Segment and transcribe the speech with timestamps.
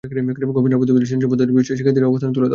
[0.03, 2.49] গবেষণা প্রতিবেদনে সৃজনশীল পদ্ধতির বিষয়ে শিক্ষার্থীদের অবস্থানও তুলে ধরা হয়।